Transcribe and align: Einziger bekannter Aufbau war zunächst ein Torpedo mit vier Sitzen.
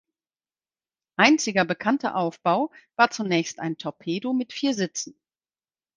Einziger 1.17 1.63
bekannter 1.63 2.15
Aufbau 2.15 2.71
war 2.95 3.11
zunächst 3.11 3.59
ein 3.59 3.77
Torpedo 3.77 4.33
mit 4.33 4.51
vier 4.51 4.73
Sitzen. 4.73 5.13